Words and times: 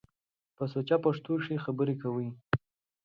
په 0.55 0.63
سوچه 0.73 0.97
پښتو 1.03 1.33
کښ 1.43 1.47
خبرې 1.65 1.95
کوٸ۔ 2.01 2.27